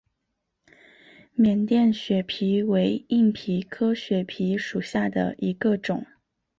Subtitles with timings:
[1.35, 6.07] 缅甸血蜱为硬蜱科血蜱属下的一个种。